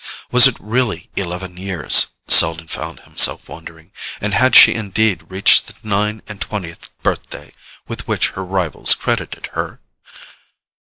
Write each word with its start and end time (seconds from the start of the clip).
Was 0.31 0.47
it 0.47 0.57
really 0.59 1.11
eleven 1.15 1.57
years, 1.57 2.07
Selden 2.27 2.65
found 2.65 3.01
himself 3.01 3.47
wondering, 3.47 3.91
and 4.19 4.33
had 4.33 4.55
she 4.55 4.73
indeed 4.73 5.29
reached 5.29 5.67
the 5.67 5.87
nine 5.87 6.23
and 6.27 6.41
twentieth 6.41 6.89
birthday 7.03 7.51
with 7.87 8.07
which 8.07 8.29
her 8.29 8.43
rivals 8.43 8.95
credited 8.95 9.49
her? 9.53 9.79